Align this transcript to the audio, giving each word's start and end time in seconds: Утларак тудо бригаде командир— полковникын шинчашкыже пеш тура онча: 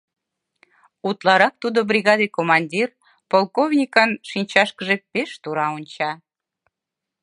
Утларак 1.07 1.53
тудо 1.61 1.79
бригаде 1.89 2.27
командир— 2.37 2.89
полковникын 3.31 4.11
шинчашкыже 4.29 4.95
пеш 5.11 5.29
тура 5.41 5.67
онча: 5.77 6.11